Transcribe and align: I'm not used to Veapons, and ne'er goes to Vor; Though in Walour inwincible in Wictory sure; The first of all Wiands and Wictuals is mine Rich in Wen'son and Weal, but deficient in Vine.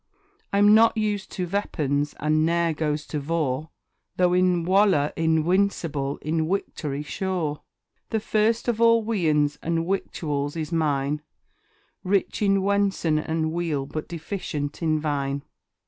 I'm 0.51 0.73
not 0.73 0.97
used 0.97 1.31
to 1.33 1.45
Veapons, 1.45 2.15
and 2.19 2.43
ne'er 2.43 2.73
goes 2.73 3.05
to 3.05 3.19
Vor; 3.19 3.69
Though 4.17 4.33
in 4.33 4.65
Walour 4.65 5.13
inwincible 5.15 6.17
in 6.23 6.47
Wictory 6.47 7.05
sure; 7.05 7.61
The 8.09 8.19
first 8.19 8.67
of 8.67 8.81
all 8.81 9.05
Wiands 9.05 9.59
and 9.61 9.85
Wictuals 9.85 10.55
is 10.57 10.71
mine 10.71 11.21
Rich 12.03 12.41
in 12.41 12.63
Wen'son 12.63 13.19
and 13.19 13.51
Weal, 13.51 13.85
but 13.85 14.07
deficient 14.07 14.81
in 14.81 14.99
Vine. 14.99 15.43